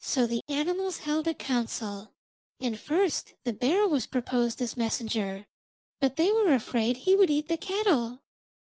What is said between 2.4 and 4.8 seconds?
and first the bear was proposed as